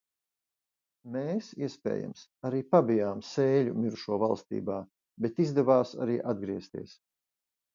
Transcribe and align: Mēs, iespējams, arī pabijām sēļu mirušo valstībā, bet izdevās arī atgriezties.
Mēs, 1.15 1.49
iespējams, 1.67 2.23
arī 2.49 2.61
pabijām 2.75 3.21
sēļu 3.33 3.75
mirušo 3.83 4.19
valstībā, 4.27 4.81
bet 5.27 5.45
izdevās 5.47 5.97
arī 6.07 6.17
atgriezties. 6.33 6.99